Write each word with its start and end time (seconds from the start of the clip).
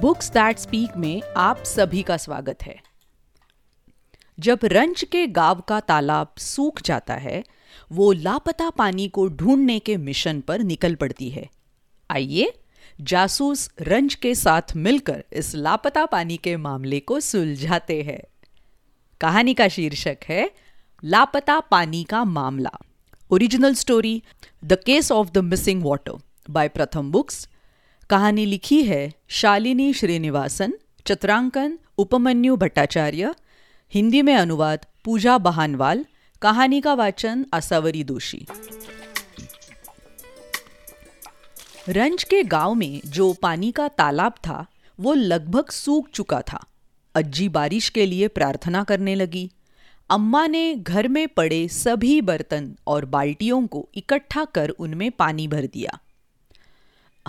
Books 0.00 0.30
that 0.30 0.58
speak 0.58 0.96
में 0.96 1.22
आप 1.36 1.62
सभी 1.62 2.02
का 2.02 2.16
स्वागत 2.16 2.62
है। 2.62 2.76
जब 4.40 4.58
रंच 4.64 5.04
के 5.04 5.26
गाँव 5.26 5.60
का 5.60 5.80
तालाब 5.80 6.34
सूख 6.38 6.82
जाता 6.82 7.14
है, 7.14 7.44
वो 7.92 8.12
लापता 8.12 8.70
पानी 8.70 9.08
को 9.08 9.28
ढूँढने 9.28 9.78
के 9.78 9.96
मिशन 9.96 10.40
पर 10.40 10.60
निकल 10.60 10.94
पड़ती 10.94 11.30
है। 11.30 11.48
आइए, 12.10 12.52
जासूस 13.00 13.70
रंच 13.80 14.14
के 14.14 14.34
साथ 14.34 14.62
मिलकर 14.76 15.24
इस 15.32 15.54
लापता 15.54 16.06
पानी 16.06 16.36
के 16.36 16.56
मामले 16.56 17.00
को 17.00 17.20
सुलझाते 17.20 18.02
हैं। 18.02 18.20
कहानी 19.20 19.54
का 19.54 19.68
शीर्षक 19.68 20.18
है, 20.28 20.50
लापता 21.04 21.60
पानी 21.60 22.04
का 22.04 22.24
मामला। 22.24 22.78
Original 23.30 23.74
story 23.74 24.22
the 24.64 24.72
case 24.72 25.12
of 25.12 25.30
the 25.30 25.38
missing 25.38 25.82
water 25.84 26.12
by 26.50 26.68
Pratham 26.68 27.10
books 27.10 27.48
कहानी 28.10 28.46
लिखी 28.46 28.84
है 28.84 29.14
शालिनी 29.28 29.94
श्रीनिवासन, 29.94 30.72
चित्रांकन 31.06 31.78
उपमन्यु 31.98 32.56
भट्टाचार्य, 32.56 33.34
हिंदी 33.94 34.22
में 34.22 34.34
अनुवाद 34.34 34.86
पूजा 35.04 35.38
बहानवाल, 35.38 36.04
कहानी 36.42 36.80
का 36.80 36.94
वाचन 36.94 37.46
आसावरी 37.54 38.04
दोषी। 38.04 38.46
रंज 41.88 42.24
के 42.24 42.42
गाँव 42.42 42.74
में 42.74 43.00
जो 43.06 43.32
पानी 43.32 43.72
का 43.72 43.88
तालाब 43.88 44.32
था, 44.32 44.66
वो 45.00 45.14
लगभग 45.14 45.70
सूख 45.70 46.08
चुका 46.08 46.40
था। 46.40 46.66
अज्जी 47.14 47.48
बारिश 47.48 47.88
के 47.88 48.06
लिए 48.06 48.28
प्रार्थना 48.28 48.84
करने 48.84 49.14
लगी। 49.14 49.50
अम्मा 50.10 50.46
ने 50.46 50.74
घर 50.74 51.08
में 51.08 51.28
पड़े 51.28 51.68
सभी 51.68 52.20
बर्तन 52.20 52.76
और 52.86 53.04
बाल्टियों 53.04 53.66
को 53.66 53.88
इकट्ठा 53.94 54.44
कर 54.44 54.68
उनमें 54.68 55.10
पानी 55.10 55.48
भर 55.48 55.66
दिया। 55.66 55.98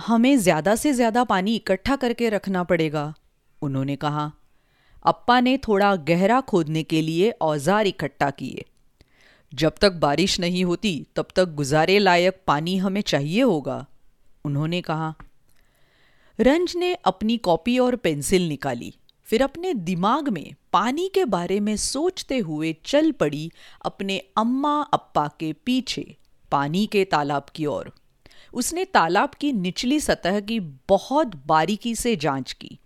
हमें 0.00 0.36
ज़्यादा 0.38 0.74
से 0.76 0.92
ज़्यादा 0.92 1.24
पानी 1.24 1.54
इकट्ठा 1.56 1.96
करके 1.96 2.28
रखना 2.28 2.62
पड़ेगा। 2.64 3.12
उन्होंने 3.62 3.96
कहा, 3.96 4.30
अप्पा 5.04 5.40
ने 5.40 5.56
थोड़ा 5.58 5.94
गहरा 5.96 6.40
खोदने 6.40 6.82
के 6.82 7.00
लिए 7.02 7.30
औज़ार 7.30 7.86
इकट्ठा 7.86 8.30
किए। 8.30 8.64
जब 9.52 9.74
तक 9.80 9.92
बारिश 9.92 10.38
नहीं 10.40 10.64
होती, 10.64 11.06
तब 11.16 11.28
तक 11.36 11.54
गुजारे 11.54 11.98
लायक 11.98 12.40
पानी 12.46 12.76
हमें 12.76 13.00
चाहिए 13.02 13.42
होगा। 13.42 13.84
उन्होंने 14.44 14.80
कहा। 14.80 15.14
रंज 16.38 16.76
ने 16.76 16.94
अपनी 16.94 17.36
कॉपी 17.38 17.78
और 17.78 17.96
पेंसिल 17.96 18.48
निकाली, 18.48 18.92
फिर 19.26 19.42
अपने 19.42 19.74
दिमाग 19.74 20.28
में 20.28 20.54
पानी 20.72 21.08
के 21.14 21.24
बारे 21.24 21.60
में 21.60 21.76
सोचते 21.76 22.38
हुए 22.38 22.74
चल 22.84 23.10
पड़ी 23.12 23.50
अपने 23.84 24.18
अम्मा 24.36 24.80
अप्पा 24.82 25.26
के 25.40 25.52
पीछे 25.66 26.14
पानी 26.52 26.86
के 26.86 27.04
तालाब 27.04 27.46
की 27.54 27.66
ओर। 27.66 27.92
उसने 28.54 28.84
तालाब 28.84 29.30
की 29.30 29.52
निचली 29.52 30.00
सतह 30.00 30.40
की 30.40 30.60
बहुत 30.60 31.46
बारीकी 31.46 31.94
से 31.94 32.16
जाँच 32.16 32.52
की। 32.52 32.78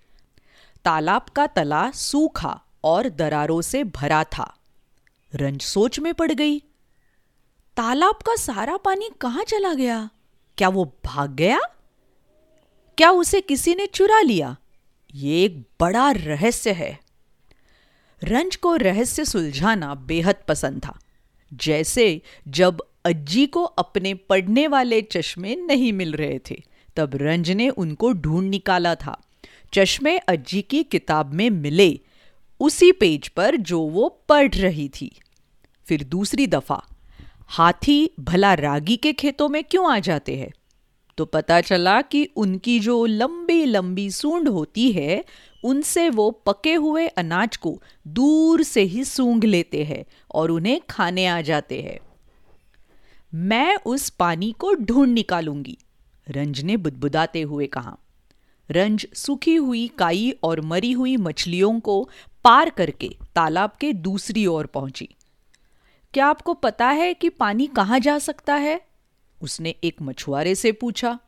तालाब 0.85 1.23
का 1.23 1.47
तला 1.47 1.91
सूखा 1.91 2.61
और 2.85 3.09
दरारों 3.09 3.63
से 3.63 3.85
भरा 3.85 4.25
था। 4.25 4.59
रंज 5.35 5.63
सोच 5.63 5.99
में 5.99 6.15
पड़ 6.15 6.33
गई, 6.33 6.59
तालाब 7.77 8.15
का 8.15 8.37
सारा 8.37 8.77
पानी 8.77 9.11
कहाँ 9.21 9.45
चला 9.45 9.75
गया? 9.75 10.11
क्या 10.59 10.69
वो 10.69 10.97
भाग 11.05 11.31
गया? 11.31 11.61
क्या 12.99 13.11
उसे 13.11 13.41
किसी 13.41 13.75
ने 13.75 13.87
चुरा 13.87 14.21
लिया? 14.21 14.57
ये 15.15 15.45
एक 15.45 15.65
बड़ा 15.81 16.11
रहस्य 16.11 16.73
है। 16.73 16.99
रंज 18.25 18.57
को 18.57 18.77
रहस्य 18.77 19.25
सुलझाना 19.25 19.95
बेहद 19.95 20.37
पसंद 20.49 20.85
था। 20.87 20.99
जैसे 21.55 22.23
जब 22.49 22.83
अज्जी 23.05 23.47
को 23.47 23.63
अपने 23.63 24.15
पढ़ने 24.15 24.67
वाले 24.67 25.03
चश्मे 25.03 25.57
नहीं 25.57 25.93
मिल 25.93 26.13
रहे 26.13 26.39
थे। 26.51 26.63
तब 26.97 27.11
रंज 27.15 27.51
ने 27.51 27.69
उनको 27.69 28.13
ढूंढ 28.13 28.51
निकाला 28.51 28.95
था। 28.95 29.21
चश्मे 29.75 30.19
अज्जी 30.19 30.63
की 30.63 30.83
किताब 30.83 31.35
में 31.35 31.51
मिले। 31.51 32.01
उसी 32.61 32.93
पेज 32.93 33.29
पर 33.29 33.57
जो 33.57 33.81
वो 33.81 34.25
पढ़ 34.29 34.55
रही 34.55 34.89
थी। 34.89 35.19
फिर 35.87 36.05
दूसरी 36.05 36.47
दफ़ा, 36.47 36.85
हाथी 37.47 38.11
भला 38.21 38.55
रागी 38.55 38.97
के 38.97 39.13
खेतों 39.13 39.49
में 39.49 39.65
क्यों 39.65 39.93
आ 39.93 39.99
जाते 39.99 40.37
हैं? 40.37 40.51
तो 41.19 41.25
पता 41.25 41.61
चला 41.61 42.03
कि 42.03 42.29
उनकी 42.37 42.81
जो 42.81 43.07
लंबी 43.07 43.65
लंबी 43.65 44.11
सूंड 44.11 44.49
होती 44.49 44.93
है, 44.93 45.25
उनसे 45.65 46.11
वो 46.11 46.31
पके 46.31 46.75
हुए 46.75 47.07
अनाज 47.07 47.57
को 47.57 47.83
दूर 48.07 48.63
से 48.63 48.83
ही 48.83 49.05
सूंघ 49.05 49.45
लेते 49.45 49.85
हैं 49.85 50.05
और 50.35 50.51
उन्हें 50.51 50.81
खाने 50.91 51.27
आ 51.27 51.41
जाते 51.41 51.83
हैं। 51.83 51.99
मैं 53.35 53.77
उस 53.77 54.11
पानी 54.11 54.53
को 54.53 54.75
ढूंढ 54.75 55.13
निकालूँगी। 55.13 55.79
रंज 56.31 56.61
ने 56.61 56.77
बुदबुदाते 56.77 57.43
हुए 57.43 57.67
कहा। 57.67 57.97
रंज 58.71 59.07
सूखी 59.15 59.55
हुई 59.55 59.89
काई 59.99 60.31
और 60.43 60.61
मरी 60.61 60.93
हुई 60.93 61.17
मछलियों 61.17 61.81
को 61.81 62.11
पार 62.45 62.71
करके 62.71 63.17
तालाब 63.35 63.73
के 63.81 63.93
दूसरी 63.93 64.47
ओर 64.47 64.67
पहुँची। 64.67 65.09
क्या 66.15 66.27
आपको 66.27 66.55
पता 66.55 66.89
है 66.89 67.15
कि 67.15 67.29
पानी 67.29 67.67
कहाँ 67.67 67.99
जा 67.99 68.19
सकता 68.19 68.55
है? 68.55 68.81
उसने 69.43 69.75
एक 69.85 70.03
मछुआरे 70.03 70.55
से 70.55 70.73
पूछा। 70.73 71.19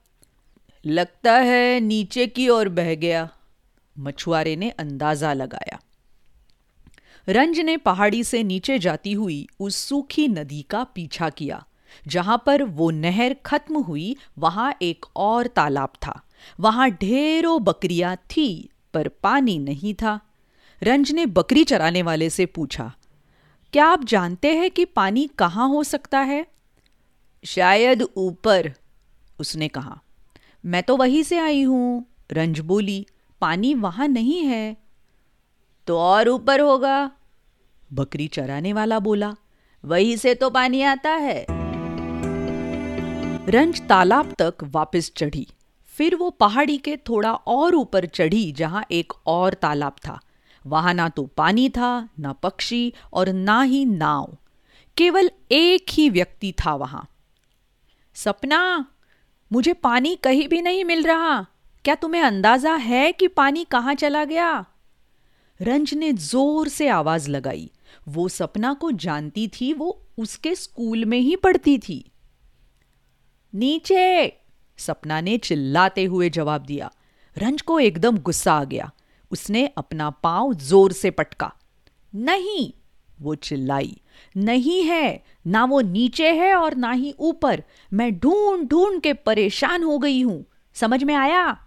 लगता 0.86 1.32
है 1.32 1.80
नीचे 1.80 2.26
की 2.26 2.48
ओर 2.48 2.68
बह 2.68 2.94
गया। 2.94 3.28
मछुआरे 3.98 4.56
ने 4.56 4.70
अंदाज़ा 4.70 5.32
लगाया। 5.32 5.80
रंज 7.28 7.60
ने 7.60 7.76
पहाड़ी 7.76 8.24
से 8.24 8.42
नीचे 8.42 8.78
जाती 8.78 9.12
हुई 9.12 9.48
उस 9.60 9.76
सूखी 9.76 10.28
नदी 10.28 10.62
का 10.62 10.84
पीछा 10.84 11.30
किया। 11.30 11.66
जहाँ 12.06 12.42
पर 12.46 12.62
वो 12.62 12.90
नहर 12.90 13.34
खत्म 13.46 13.78
हुई, 13.78 14.16
वहाँ 14.38 14.74
एक 14.82 15.06
और 15.16 15.46
तालाब 15.46 15.92
था। 16.02 16.20
वहाँ 16.60 16.90
ढेरों 16.90 17.62
बकरियाँ 17.64 18.16
थी, 18.16 18.70
पर 18.94 19.08
पानी 19.08 19.58
नहीं 19.58 19.94
था। 19.94 20.20
रंज 20.82 21.12
ने 21.12 21.26
बकरी 21.26 21.64
चराने 21.64 22.02
वाले 22.02 22.30
से 22.30 22.46
पूछा, 22.46 22.92
क्या 23.72 23.86
आप 23.86 24.04
जानते 24.04 24.54
हैं 24.54 24.70
कि 24.70 24.84
पानी 24.84 25.26
कहाँ 25.38 25.68
हो 25.68 25.82
सकता 25.84 26.18
है? 26.20 26.46
शायद 27.44 28.02
ऊपर, 28.16 28.72
उसने 29.40 29.68
कहा। 29.68 29.98
मैं 30.64 30.82
तो 30.82 30.96
वहीं 30.96 31.22
से 31.22 31.38
आई 31.38 31.62
हूँ, 31.62 32.06
रंज 32.32 32.60
बोली। 32.60 33.06
पानी 33.40 33.74
वहाँ 33.74 34.08
नहीं 34.08 34.42
है। 34.42 34.76
तो 35.88 35.98
और 35.98 36.28
ऊपर 36.28 36.60
होगा, 36.60 37.10
बकरी 37.92 38.28
चराने 38.28 38.72
वाला 38.72 38.98
बोला। 38.98 39.34
वहीं 39.84 40.16
से 40.16 40.34
तो 40.34 40.50
पानी 40.50 40.82
आता 40.82 41.10
है। 41.10 41.55
रंज 43.48 43.80
तालाब 43.88 44.34
तक 44.38 44.54
वापस 44.64 45.12
चढ़ी। 45.16 45.46
फिर 45.88 46.14
वो 46.14 46.30
पहाड़ी 46.30 46.78
के 46.78 46.96
थोड़ा 46.96 47.32
और 47.32 47.74
ऊपर 47.74 48.06
चढ़ी, 48.06 48.52
जहाँ 48.52 48.84
एक 48.90 49.12
और 49.26 49.54
तालाब 49.54 49.92
था। 49.92 50.20
वहाँ 50.66 50.94
ना 50.94 51.08
तो 51.08 51.26
पानी 51.26 51.68
था, 51.68 52.08
ना 52.20 52.32
पक्षी 52.32 52.92
और 53.12 53.28
ना 53.28 53.62
ही 53.62 53.84
नाव। 53.84 54.36
केवल 54.96 55.30
एक 55.52 55.86
ही 55.90 56.10
व्यक्ति 56.10 56.52
था 56.52 56.74
वहाँ। 56.74 57.06
सपना, 58.14 58.86
मुझे 59.52 59.72
पानी 59.72 60.16
कहीं 60.16 60.48
भी 60.48 60.62
नहीं 60.62 60.84
मिल 60.84 61.02
रहा। 61.02 61.46
क्या 61.84 61.94
तुम्हें 61.94 62.22
अंदाज़ा 62.22 62.74
है 62.74 63.12
कि 63.12 63.28
पानी 63.28 63.64
कहाँ 63.64 63.94
चला 63.94 64.24
गया? 64.24 64.66
रंज 65.62 65.94
ने 65.94 66.12
ज़ोर 66.12 66.68
से 66.68 66.88
आवाज़ 66.88 67.30
लगाई। 67.30 67.70
वो 68.08 68.28
सपना 68.28 68.74
को 68.74 68.92
जानती 68.92 69.48
थी, 69.48 69.72
वो 69.72 70.02
उसके 70.18 70.54
स्कूल 70.54 71.04
में 71.04 71.18
ही 71.18 71.36
पढ़ती 71.36 71.78
थी। 71.78 72.12
नीचे। 73.56 74.38
सपना 74.78 75.20
ने 75.20 75.38
चिल्लाते 75.38 76.04
हुए 76.04 76.30
जवाब 76.30 76.60
दिया। 76.62 76.90
रंज 77.38 77.62
को 77.62 77.80
एकदम 77.80 78.18
गुस्सा 78.18 78.52
आ 78.52 78.64
गया। 78.64 78.90
उसने 79.30 79.66
अपना 79.66 80.10
पाँव 80.10 80.54
ज़ोर 80.54 80.92
से 80.92 81.10
पटका। 81.10 81.52
नहीं, 82.14 82.72
वो 83.20 83.34
चिल्लाई। 83.34 84.00
नहीं 84.36 84.82
है, 84.82 85.24
ना 85.46 85.64
वो 85.64 85.80
नीचे 85.80 86.32
है 86.32 86.54
और 86.54 86.74
ना 86.74 86.92
ही 86.92 87.14
ऊपर। 87.18 87.62
मैं 87.92 88.18
ढूंढ 88.18 88.68
ढूंढ 88.68 89.00
के 89.00 89.12
परेशान 89.12 89.82
हो 89.82 89.98
गई 89.98 90.22
हूँ। 90.22 90.44
समझ 90.74 91.04
में 91.04 91.14
आया? 91.14 91.58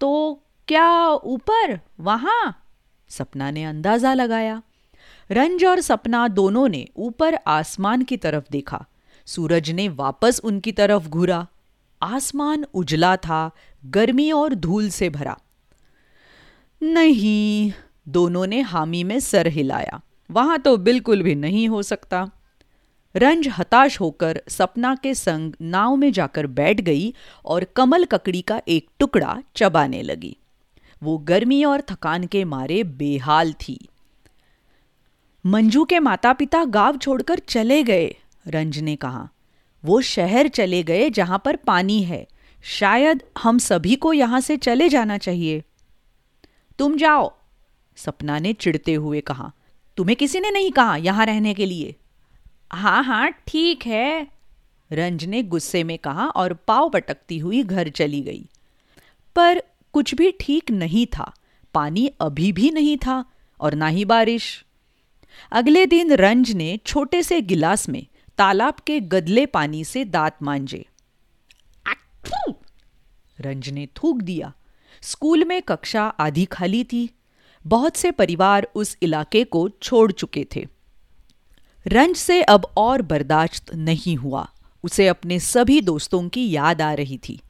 तो 0.00 0.42
क्या 0.68 1.08
ऊपर? 1.08 1.80
वहाँ? 2.00 2.66
सपना 3.08 3.50
ने 3.50 3.64
अंदाज़ा 3.64 4.14
लगाया। 4.14 4.62
रंज 5.30 5.64
और 5.64 5.80
सपना 5.80 6.28
दोनों 6.28 6.68
ने 6.68 6.88
ऊपर 6.96 7.34
आसमान 7.34 8.02
की 8.02 8.16
तरफ़ 8.16 8.44
देखा। 8.50 8.84
सूरज 9.26 9.70
ने 9.70 9.88
वापस 9.88 10.40
उनकी 10.44 10.72
तरफ़ 10.72 11.08
घूरा। 11.08 11.46
आसमान 12.02 12.66
उजला 12.74 13.16
था, 13.16 13.50
गर्मी 13.86 14.32
और 14.32 14.54
धूल 14.54 14.90
से 14.90 15.10
भरा। 15.10 15.38
नहीं, 16.82 17.72
दोनों 18.08 18.46
ने 18.46 18.60
हामी 18.60 19.04
में 19.04 19.20
सर 19.20 19.46
हिलाया। 19.46 20.00
वहाँ 20.30 20.58
तो 20.58 20.76
बिल्कुल 20.76 21.22
भी 21.22 21.34
नहीं 21.34 21.68
हो 21.68 21.82
सकता। 21.82 22.30
रंज 23.16 23.48
हताश 23.48 24.00
होकर 24.00 24.42
सपना 24.48 24.94
के 24.94 25.14
संग 25.14 25.52
नाव 25.60 25.96
में 25.96 26.12
जाकर 26.12 26.46
बैठ 26.46 26.80
गई 26.80 27.14
और 27.44 27.64
कमल 27.64 28.04
ककड़ी 28.04 28.42
का 28.42 28.62
एक 28.68 28.88
टुकड़ा 28.98 29.42
चबाने 29.56 30.02
लगी। 30.02 30.36
वो 31.02 31.18
गर्मी 31.18 31.64
और 31.64 31.80
थकान 31.80 32.26
के 32.26 32.44
मारे 32.44 32.84
बेहाल 32.84 33.52
थी। 33.52 33.88
मंजू 35.46 35.84
के 35.84 35.98
माता 35.98 36.32
पिता 36.32 36.64
गाँव 36.64 36.96
छोड़कर 36.96 37.38
चले 37.38 37.82
गए। 37.82 38.16
रंज 38.48 38.78
ने 38.78 38.96
कहा, 38.96 39.28
वो 39.84 40.00
शहर 40.00 40.48
चले 40.48 40.82
गए 40.82 41.10
जहाँ 41.10 41.42
पर 41.44 41.56
पानी 41.56 42.02
है। 42.02 42.26
शायद 42.62 43.22
हम 43.38 43.58
सभी 43.58 43.96
को 43.96 44.12
यहाँ 44.12 44.40
से 44.40 44.56
चले 44.56 44.88
जाना 44.88 45.18
चाहिए। 45.18 45.62
तुम 46.78 46.96
जाओ। 46.96 47.32
सपना 47.96 48.38
ने 48.38 48.52
चिढ़ते 48.52 48.94
हुए 48.94 49.20
कहा, 49.20 49.52
तुम्हें 49.96 50.16
किसी 50.16 50.40
ने 50.40 50.50
नहीं 50.50 50.70
कहा 50.70 50.96
यहाँ 50.96 51.26
रहने 51.26 51.54
के 51.54 51.66
लिए? 51.66 51.96
हाँ 52.72 53.04
हाँ 53.04 53.30
ठीक 53.30 53.86
है। 53.86 54.28
रंज 54.92 55.24
ने 55.24 55.42
गुस्से 55.42 55.84
में 55.84 55.98
कहा 55.98 56.26
और 56.26 56.52
पाव 56.54 56.88
पटकती 56.88 57.38
हुई 57.38 57.62
घर 57.62 57.88
चली 57.88 58.20
गई। 58.20 58.48
पर 59.36 59.62
कुछ 59.92 60.14
भी 60.14 60.34
ठीक 60.40 60.70
नहीं 60.70 61.06
था। 61.06 61.32
पानी 61.74 62.06
अभी 62.20 62.52
भी 62.52 62.70
नहीं 62.70 62.96
था 62.96 63.24
और 63.60 63.74
ना 63.74 63.86
ही 63.86 64.04
बारिश। 64.04 64.64
अगले 65.52 65.86
दिन 65.86 66.12
रंज 66.12 66.52
ने 66.52 66.78
छोटे 66.86 67.22
से 67.22 67.40
गिलास 67.40 67.88
में 67.88 68.06
तालाब 68.38 68.74
के 68.74 69.00
गदले 69.00 69.46
पानी 69.46 69.84
से 69.84 70.04
दांत 70.04 70.36
मांजे। 70.42 70.86
रंज 73.40 73.68
ने 73.68 73.86
थूक 73.86 74.20
दिया। 74.22 74.52
स्कूल 75.02 75.44
में 75.44 75.62
कक्षा 75.62 76.02
आधी 76.02 76.44
खाली 76.44 76.84
थी। 76.84 77.10
बहुत 77.66 77.96
से 77.96 78.10
परिवार 78.10 78.68
उस 78.74 78.96
इलाके 79.02 79.44
को 79.44 79.68
छोड़ 79.68 80.12
चुके 80.12 80.46
थे। 80.56 80.68
रंज 81.86 82.16
से 82.16 82.42
अब 82.42 82.72
और 82.76 83.02
बर्दाश्त 83.02 83.74
नहीं 83.74 84.16
हुआ। 84.16 84.48
उसे 84.84 85.08
अपने 85.08 85.40
सभी 85.40 85.80
दोस्तों 85.80 86.28
की 86.28 86.50
याद 86.50 86.82
आ 86.82 86.92
रही 86.92 87.18
थी। 87.28 87.40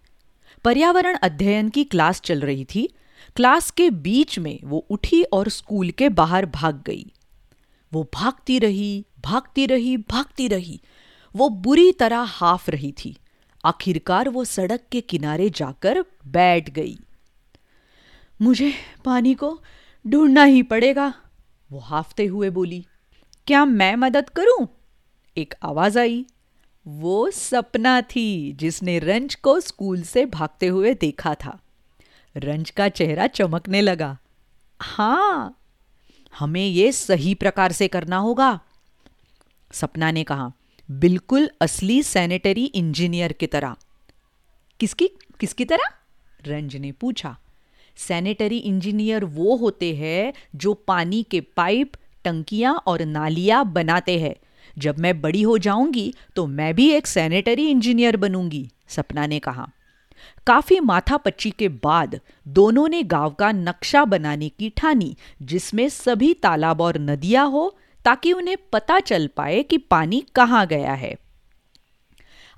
पर्यावरण 0.65 1.19
अध्ययन 1.23 1.69
की 1.69 1.85
क्लास 1.85 2.21
चल 2.21 2.41
रही 2.41 2.65
थी। 2.65 2.89
क्लास 3.37 3.71
के 3.71 3.91
बीच 3.91 4.39
में 4.39 4.61
वो 4.65 4.87
उठी 4.91 5.23
और 5.23 5.49
स्कूल 5.49 5.91
के 5.91 6.09
बाहर 6.09 6.47
भाग 6.47 6.83
गई। 6.87 7.13
वो 7.93 8.11
भागती 8.15 8.59
रही 8.59 9.07
भागती 9.25 9.67
रही 9.67 9.97
भागती 9.97 10.49
रही। 10.49 10.81
वो 11.37 11.49
बुरी 11.49 11.93
तरह 11.93 12.19
हाफ़ 12.19 12.71
रही 12.71 12.93
थी। 12.93 13.17
आखिरकार 13.65 14.29
वो 14.29 14.45
सड़क 14.45 14.81
के 14.93 15.01
किनारे 15.01 15.51
जाकर 15.51 16.05
बैठ 16.27 16.71
गई। 16.71 16.99
मुझे 18.43 18.73
पानी 19.05 19.35
को 19.35 19.63
ढूंढना 20.07 20.45
ही 20.45 20.63
पड़ेगा, 20.63 21.15
वो 21.73 21.79
हाफते 21.79 22.27
हुए 22.27 22.51
बोली। 22.51 22.87
क्या 23.47 23.65
मैं 23.65 23.97
मदद 23.97 24.31
करूँ? 24.31 24.69
एक 25.37 25.55
आवाज़ 25.63 25.99
आई। 25.99 26.27
वो 26.87 27.31
सपना 27.31 28.01
थी 28.01 28.53
जिसने 28.53 28.99
रंज 28.99 29.35
को 29.35 29.61
स्कूल 29.61 30.03
से 30.03 30.27
भागते 30.27 30.67
हुए 30.67 30.95
देखा 30.95 31.35
था। 31.35 31.59
रंज 32.37 32.71
का 32.71 32.89
चेहरा 32.89 33.27
चमकने 33.27 33.81
लगा। 33.81 34.19
हाँ 34.81 35.59
हमें 36.39 36.67
ये 36.67 36.93
सही 36.93 37.35
प्रकार 37.35 37.73
से 37.73 37.89
करना 37.89 38.17
होगा। 38.17 38.61
सपना 39.73 40.11
ने 40.11 40.25
कहा, 40.25 40.51
बिल्कुल 40.89 41.49
असली 41.61 42.03
सैनिटरी 42.03 42.65
इंजीनियर 42.65 43.33
की 43.33 43.47
तरह। 43.47 43.77
किसकी 44.81 45.09
किसकी 45.41 45.65
तरह? 45.65 45.91
रंज 46.47 46.77
ने 46.77 46.93
पूछा। 46.93 47.37
सैनिटरी 47.97 48.59
इंजीनियर 48.59 49.25
वो 49.25 49.57
होते 49.57 49.95
हैं 49.95 50.33
जो 50.57 50.75
पानी 50.75 51.23
के 51.23 51.41
पाइप, 51.41 51.93
टंकियाँ 52.25 52.75
और 52.87 53.03
नालियाँ 53.03 53.65
बनाते 53.73 54.19
हैं। 54.21 54.35
जब 54.77 54.99
मैं 54.99 55.21
बड़ी 55.21 55.43
हो 55.43 55.57
जाऊँगी 55.59 56.13
तो 56.37 56.47
मैं 56.47 56.75
भी 56.75 56.91
एक 56.91 57.07
सैनिटरी 57.07 57.69
इंजीनियर 57.71 58.17
बनूँगी, 58.17 58.69
सपना 58.89 59.27
ने 59.27 59.39
कहा। 59.39 59.69
काफ़ी 60.47 60.79
माथापच्ची 60.81 61.51
के 61.51 61.69
बाद 61.69 62.21
दोनों 62.49 62.87
ने 62.89 63.03
गाँव 63.03 63.31
का 63.31 63.51
नक्शा 63.53 64.05
बनाने 64.05 64.49
की 64.49 64.69
ठानी, 64.71 65.17
जिसमें 65.43 65.89
सभी 65.89 66.33
तालाब 66.35 66.81
और 66.81 66.99
नदियाँ 66.99 67.49
हो 67.49 67.77
ताकि 68.05 68.33
उन्हें 68.33 68.57
पता 68.73 69.01
चल 69.01 69.27
पाए 69.27 69.63
कि 69.63 69.79
पानी 69.79 70.25
कहाँ 70.35 70.67
गया 70.67 70.95
है। 70.95 71.17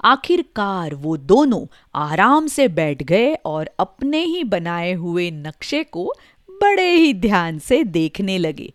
आखिरकार 0.05 0.95
वो 0.95 1.17
दोनों 1.17 1.67
आराम 1.95 2.47
से 2.47 2.69
बैठ 2.69 3.03
गए 3.03 3.35
और 3.35 3.71
अपने 3.79 4.19
ही 4.19 4.45
बनाए 4.45 4.93
हुए 4.93 5.31
नक्शे 5.31 5.85
को 5.85 6.13
बड़े 6.51 6.91
ही 6.91 7.15
ध्यान 7.15 7.59
से 7.59 7.85
देखने 7.85 8.39
लगे। 8.39 8.73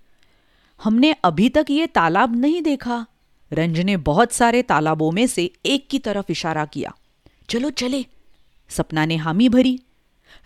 हमने 0.83 1.15
अभी 1.23 1.49
तक 1.49 1.65
ये 1.69 1.87
तालाब 1.87 2.35
नहीं 2.35 2.61
देखा। 2.61 3.05
रंज 3.53 3.79
ने 3.79 3.97
बहुत 3.97 4.31
सारे 4.31 4.61
तालाबों 4.61 5.11
में 5.11 5.27
से 5.27 5.51
एक 5.65 5.87
की 5.89 5.99
तरफ़ 5.99 6.31
इशारा 6.31 6.65
किया। 6.65 6.95
चलो 7.49 7.69
चले। 7.69 8.05
सपना 8.69 9.05
ने 9.05 9.15
हामी 9.15 9.49
भरी। 9.49 9.79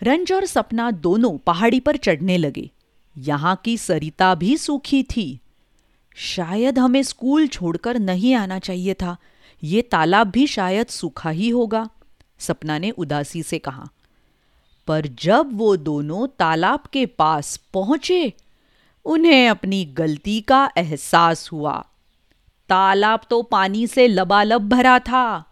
रंज 0.02 0.32
और 0.32 0.46
सपना 0.46 0.90
दोनों 0.90 1.38
पहाड़ी 1.38 1.80
पर 1.80 1.96
चढ़ने 1.96 2.38
लगे। 2.38 2.70
यहाँ 3.18 3.60
की 3.64 3.78
सरिता 3.78 4.34
भी 4.34 4.56
सूखी 4.56 5.02
थी। 5.02 5.40
शायद 6.14 6.78
हमें 6.78 7.02
स्कूल 7.02 7.46
छोड़कर 7.46 7.98
नहीं 7.98 8.34
आना 8.34 8.58
चाहिए 8.58 8.94
था। 8.94 9.16
ये 9.64 9.82
तालाब 9.82 10.30
भी 10.30 10.46
शायद 10.46 10.86
सूखा 10.86 11.30
ही 11.30 11.48
होगा, 11.48 11.90
सपना 12.38 12.78
ने 12.78 12.90
उदासी 12.90 13.42
से 13.42 13.58
कहा। 13.58 13.88
पर 14.86 15.06
जब 15.06 15.50
वो 15.52 15.76
दोनों 15.76 16.26
तालाब 16.26 16.80
के 16.92 17.06
पास 17.06 17.56
पहुँचे, 17.56 18.32
उन्हें 19.04 19.48
अपनी 19.48 19.84
गलती 19.84 20.40
का 20.40 20.70
एहसास 20.76 21.52
हुआ। 21.52 21.84
तालाब 22.68 23.20
तो 23.30 23.42
पानी 23.42 23.86
से 23.86 24.08
लबालब 24.08 24.68
भरा 24.68 24.98
था। 24.98 25.44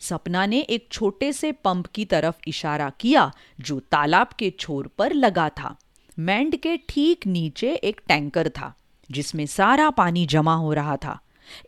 सपना 0.00 0.46
ने 0.46 0.60
एक 0.60 0.88
छोटे 0.92 1.32
से 1.32 1.52
पंप 1.52 1.86
की 1.86 2.04
तरफ़ 2.04 2.36
इशारा 2.48 2.90
किया, 2.90 3.32
जो 3.60 3.80
तालाब 3.80 4.28
के 4.38 4.50
छोर 4.50 4.90
पर 4.98 5.12
लगा 5.12 5.48
था। 5.48 5.76
मैंड 6.18 6.56
के 6.56 6.76
ठीक 6.76 7.26
नीचे 7.26 7.74
एक 7.74 8.00
टैंकर 8.08 8.48
था। 8.48 8.74
जिसमें 9.10 9.46
सारा 9.46 9.90
पानी 9.90 10.26
जमा 10.26 10.54
हो 10.54 10.72
रहा 10.72 10.96
था। 10.96 11.18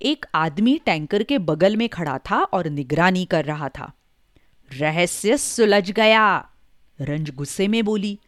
एक 0.02 0.26
आदमी 0.34 0.78
टैंकर 0.86 1.22
के 1.22 1.38
बगल 1.38 1.76
में 1.76 1.88
खड़ा 1.88 2.18
था 2.18 2.42
और 2.42 2.68
निगरानी 2.68 3.24
कर 3.24 3.44
रहा 3.44 3.68
था। 3.68 3.92
रहस्य 4.70 5.36
सुलझ 5.36 5.90
गया, 5.90 6.48
रंज 6.98 7.30
गुस्से 7.30 7.68
में 7.68 7.84
बोली। 7.84 8.18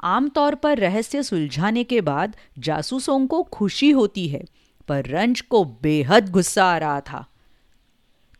आमतौर 0.00 0.54
पर 0.54 0.78
रहस्य 0.78 1.22
सुलझाने 1.22 1.84
के 1.84 2.00
बाद 2.00 2.36
जासूसों 2.58 3.26
को 3.26 3.42
खुशी 3.42 3.90
होती 3.90 4.28
है, 4.28 4.44
पर 4.88 5.06
रंज 5.06 5.40
को 5.40 5.64
बेहद 5.82 6.30
गुस्सा 6.30 6.64
आ 6.64 6.78
रहा 6.78 7.00
था। 7.00 7.24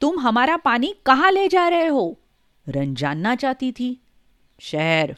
तुम 0.01 0.19
हमारा 0.19 0.57
पानी 0.57 0.95
कहाँ 1.07 1.31
ले 1.31 1.49
जा 1.49 1.69
रहे 1.69 1.87
हो? 1.87 2.19
रंज 2.67 2.97
जानना 2.97 3.35
चाहती 3.35 3.73
थी। 3.73 4.01
शहर, 4.61 5.17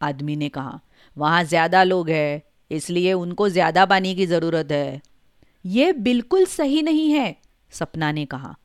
आदमी 0.00 0.36
ने 0.36 0.48
कहा। 0.48 0.80
वहाँ 1.16 1.44
ज़्यादा 1.44 1.82
लोग 1.82 2.10
हैं। 2.10 2.42
इसलिए 2.70 3.12
उनको 3.12 3.48
ज़्यादा 3.48 3.86
पानी 3.86 4.14
की 4.14 4.26
ज़रूरत 4.26 4.72
है। 4.72 5.00
ये 5.66 5.92
बिल्कुल 5.92 6.44
सही 6.44 6.82
नहीं 6.82 7.10
है, 7.10 7.36
सपना 7.70 8.12
ने 8.12 8.26
कहा। 8.26 8.56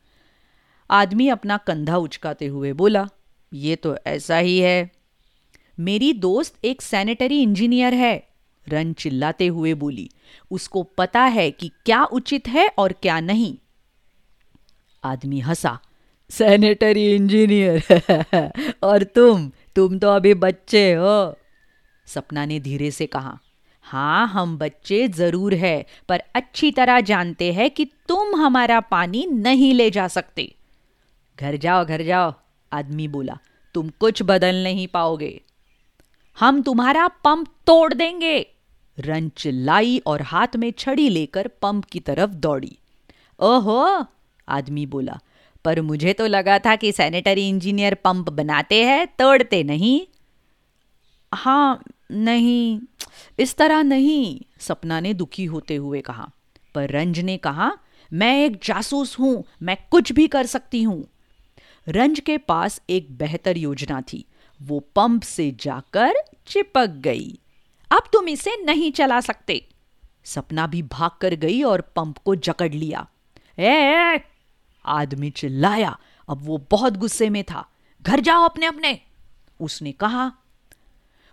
आदमी 0.91 1.27
अपना 1.27 1.57
कंधा 1.57 1.97
उचकाते 1.97 2.47
हुए 2.47 2.73
बोला, 2.73 3.09
ये 3.53 3.75
तो 3.75 3.97
ऐसा 4.07 4.37
ही 4.37 4.59
है। 4.59 4.91
मेरी 5.79 6.13
दोस्त 6.13 6.65
एक 6.65 6.81
सैनिटरी 6.81 7.41
इंजीनियर 7.41 7.93
है, 7.93 8.27
रन 8.69 8.93
चिल्लाते 8.93 9.47
हुए 9.47 9.73
बोली। 9.73 10.09
उसको 10.51 10.83
पता 10.83 11.21
है 11.21 11.51
कि 11.51 11.71
क्या 11.85 12.03
उचित 12.03 12.47
है 12.47 12.67
और 12.77 12.93
क्या 12.93 13.19
नहीं। 13.19 13.57
आदमी 15.03 15.39
हंसा। 15.39 15.79
Sanitary 16.29 17.15
engineer? 17.15 17.83
और 18.83 19.03
तुम? 19.03 19.51
तुम 19.75 19.99
तो 19.99 20.09
अभी 20.09 20.33
बच्चे 20.33 20.93
हो, 20.93 21.35
सपना 22.07 22.45
ने 22.45 22.59
धीरे 22.59 22.91
से 22.91 23.05
कहा। 23.05 23.39
हाँ 23.85 24.27
हम 24.27 24.57
बच्चे 24.57 25.07
ज़रूर 25.07 25.53
है, 25.53 25.85
पर 26.09 26.23
अच्छी 26.35 26.71
तरह 26.71 26.99
जानते 27.01 27.51
हैं 27.53 27.69
कि 27.71 27.85
तुम 28.07 28.35
हमारा 28.35 28.79
पानी 28.79 29.25
नहीं 29.25 29.73
ले 29.73 29.89
जा 29.91 30.07
सकते। 30.07 30.53
घर 31.39 31.57
जाओ 31.57 31.85
घर 31.85 32.03
जाओ, 32.03 32.33
आदमी 32.71 33.07
बोला, 33.07 33.37
तुम 33.75 33.89
कुछ 33.89 34.21
बदल 34.23 34.63
नहीं 34.63 34.87
पाओगे। 34.87 35.41
हम 36.37 36.61
तुम्हारा 36.61 37.07
पंप 37.07 37.47
तोड़ 37.67 37.93
देंगे। 37.93 38.39
रन 38.97 39.29
चिल्लाई 39.29 39.97
और 40.07 40.21
हाथ 40.21 40.55
में 40.55 40.71
छड़ी 40.71 41.09
लेकर 41.09 41.47
पंप 41.61 41.85
की 41.85 41.99
तरफ़ 41.99 42.31
दौड़ी। 42.31 42.77
ओहो, 43.39 44.05
आदमी 44.47 44.85
बोला, 44.85 45.19
पर 45.65 45.81
मुझे 45.81 46.13
तो 46.13 46.27
लगा 46.27 46.57
था 46.59 46.75
कि 46.75 46.91
सैनिटरी 46.91 47.47
इंजीनियर 47.49 47.93
पंप 47.93 48.29
बनाते 48.29 48.83
हैं, 48.83 49.05
तोड़ते 49.19 49.63
नहीं। 49.63 50.01
हाँ 51.31 51.83
नहीं 52.11 52.79
इस 53.39 53.55
तरह 53.55 53.83
नहीं 53.83 54.41
सपना 54.59 54.99
ने 54.99 55.13
दुखी 55.13 55.45
होते 55.45 55.75
हुए 55.75 56.01
कहा। 56.01 56.29
पर 56.75 56.89
रंज 56.89 57.19
ने 57.19 57.37
कहा 57.37 57.71
मैं 58.13 58.45
एक 58.45 58.59
जासूस 58.63 59.19
हूँ 59.19 59.43
मैं 59.61 59.77
कुछ 59.91 60.11
भी 60.11 60.27
कर 60.27 60.45
सकती 60.45 60.83
हूँ। 60.83 61.07
रंज 61.89 62.19
के 62.19 62.37
पास 62.37 62.81
एक 62.89 63.17
बेहतर 63.17 63.57
योजना 63.57 64.01
थी। 64.01 64.25
वो 64.61 64.79
पंप 64.79 65.23
से 65.23 65.51
जाकर 65.51 66.13
चिपक 66.47 66.89
गई। 66.89 67.39
अब 67.91 68.03
तुम 68.13 68.27
इसे 68.27 68.63
नहीं 68.63 68.91
चला 68.91 69.19
सकते। 69.21 69.67
सपना 70.23 70.67
भी 70.67 70.81
भाग 70.81 71.11
कर 71.21 71.33
गई 71.33 71.61
और 71.63 71.81
पंप 71.81 72.17
को 72.17 72.35
जकड़ 72.35 72.73
लिया। 72.73 73.07
ए, 73.59 74.21
आदमी 74.85 75.29
चिल्लाया। 75.29 75.97
अब 76.29 76.39
वो 76.41 76.67
बहुत 76.71 76.97
गुस्से 76.97 77.29
में 77.29 77.43
था। 77.43 77.69
घर 78.01 78.19
जाओ 78.19 78.43
अपने 78.43 78.65
अपने 78.65 78.99
उसने 79.59 79.91
कहा 79.91 80.31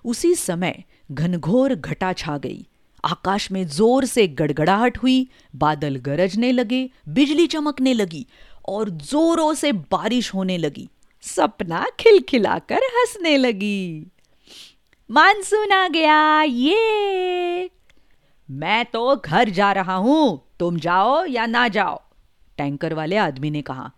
उसी 0.05 0.35
समय 0.35 0.85
घनघोर 1.13 1.75
घटा 1.75 2.13
छा 2.13 2.39
गई। 2.39 2.67
आकाश 3.05 3.53
में 3.53 3.67
ज़ोर 3.67 4.05
से 4.05 4.29
गड़गड़ाहट 4.29 4.99
हुई, 4.99 5.29
बादल 5.57 5.97
गरजने 5.97 6.53
लगे, 6.53 6.91
बिजली 7.09 7.47
चमकने 7.47 7.95
लगी 7.95 8.27
और 8.69 8.91
जोरों 8.91 9.55
से 9.55 9.73
बारिश 9.73 10.35
होने 10.35 10.59
लगी। 10.59 10.89
सपना 11.23 11.87
खिलखिलाकर 12.01 12.77
हंसने 12.77 13.37
लगी। 13.37 14.07
मानसून 15.11 15.73
आ 15.73 15.89
गया, 15.89 16.43
ये। 16.43 17.71
मैं 18.51 18.85
तो 18.85 19.17
घर 19.17 19.49
जा 19.49 19.73
रहा 19.73 19.95
हूँ, 19.95 20.47
तुम 20.61 20.77
जाओ 20.77 21.25
या 21.25 21.47
ना 21.47 21.69
जाओ? 21.69 22.03
टैंकर 22.59 22.95
वाले 22.95 23.17
आदमी 23.17 23.51
ने 23.51 23.63
कहा। 23.63 23.91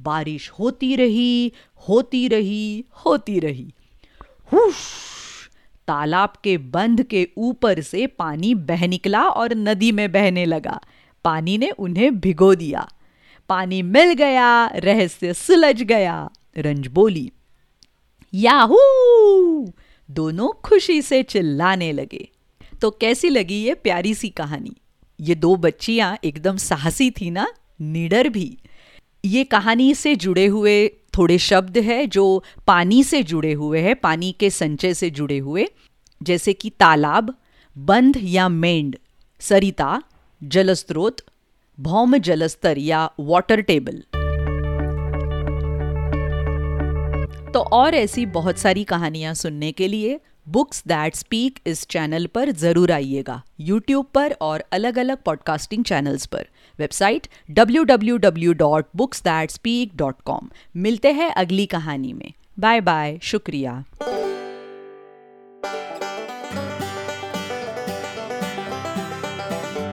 बारिश 0.00 0.50
होती 0.50 0.96
रही 0.96 1.52
होती 1.88 2.28
रही 2.28 2.84
होती 3.06 3.38
रही। 3.38 3.74
हुश! 4.52 5.15
तालाब 5.88 6.32
के 6.44 6.58
बंध 6.58 7.02
के 7.02 7.28
ऊपर 7.36 7.80
से 7.80 8.06
पानी 8.06 8.54
बह 8.54 8.86
निकला 8.86 9.22
और 9.22 9.54
नदी 9.54 9.92
में 9.92 10.12
बहने 10.12 10.44
लगा। 10.44 10.80
पानी 11.24 11.58
ने 11.58 11.70
उन्हें 11.70 12.20
भिगो 12.20 12.54
दिया। 12.54 12.88
पानी 13.48 13.82
मिल 13.82 14.12
गया, 14.12 14.66
रहस्य 14.66 15.34
सुलझ 15.34 15.82
गया, 15.82 16.30
रंज 16.58 16.86
बोली। 16.86 17.32
याहू! 18.34 18.76
दोनों 20.10 20.60
खुशी 20.60 21.02
से 21.02 21.22
चिल्लाने 21.22 21.92
लगे। 21.92 22.28
तो 22.80 22.90
कैसी 22.90 23.28
लगी 23.28 23.62
ये 23.62 23.74
प्यारी 23.74 24.14
सी 24.14 24.28
कहानी? 24.28 24.76
ये 25.20 25.34
दो 25.34 25.56
बच्चियाँ 25.56 26.18
एकदम 26.24 26.56
साहसी 26.56 27.10
थी 27.10 27.30
ना? 27.30 27.46
निडर 27.80 28.28
भी। 28.28 28.58
ये 29.24 29.44
कहानी 29.44 29.94
से 29.94 30.16
जुड़े 30.16 30.46
हुए 30.46 30.90
थोड़े 31.18 31.38
शब्द 31.38 31.78
है 31.78 32.06
जो 32.06 32.44
पानी 32.66 33.02
से 33.04 33.22
जुड़े 33.22 33.52
हुए 33.52 33.80
हैं, 33.80 33.96
पानी 33.96 34.34
के 34.40 34.50
संचय 34.50 34.94
से 34.94 35.10
जुड़े 35.10 35.38
हुए। 35.38 35.66
जैसे 36.22 36.52
कि 36.52 36.70
तालाब, 36.70 37.34
बंध 37.76 38.16
या 38.22 38.48
मेंड 38.48 38.96
सरिता 39.40 40.02
जलस्त्रोत 40.42 41.16
भौम 41.78 42.16
जलस्तर 42.18 42.78
या 42.78 43.10
वाटर 43.20 43.60
टेबल 43.60 44.02
तो 47.52 47.60
और 47.60 47.94
ऐसी 47.94 48.26
बहुत 48.26 48.58
सारी 48.58 48.84
कहानियाँ 48.84 49.34
सुनने 49.34 49.72
के 49.72 49.88
लिए 49.88 50.20
बुक्स 50.48 50.82
दैट 50.86 51.14
स्पीक 51.14 51.58
इस 51.66 51.86
चैनल 51.86 52.26
पर 52.26 52.52
ज़रूर 52.52 52.92
आइएगा। 52.92 53.42
यूट्यूब 53.60 54.06
पर 54.14 54.36
और 54.40 54.64
अलग 54.72 54.98
अलग 54.98 55.22
पॉडकास्टिंग 55.22 55.84
चैनल्स 55.84 56.26
पर। 56.26 56.46
वेबसाइट 56.78 57.26
www.booksthatspeak.com 57.50 60.40
मिलते 60.76 61.12
हैं 61.12 61.34
अगली 61.34 61.66
कहानी 61.66 62.12
में। 62.12 62.32
बाय 62.60 62.80
बाय 62.80 63.18
शुक्रिया। 63.22 63.84